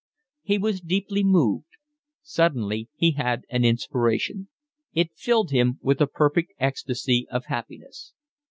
He 0.41 0.57
was 0.57 0.81
deeply 0.81 1.23
moved. 1.23 1.67
Suddenly 2.23 2.89
he 2.95 3.11
had 3.11 3.43
an 3.51 3.63
inspiration. 3.63 4.49
It 4.93 5.13
filled 5.15 5.51
him 5.51 5.77
with 5.83 6.01
a 6.01 6.07
perfect 6.07 6.53
ecstasy 6.57 7.27
of 7.29 7.45
happiness. 7.45 8.13